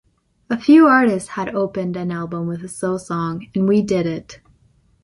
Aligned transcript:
A 0.49 0.57
few 0.59 0.87
artists 0.87 1.29
had 1.29 1.53
opened 1.53 1.95
an 1.95 2.09
album 2.11 2.47
with 2.47 2.63
a 2.63 2.67
slow 2.67 2.97
song 2.97 3.49
and 3.53 3.67
we 3.67 3.83
did 3.83 4.07
it. 4.07 4.39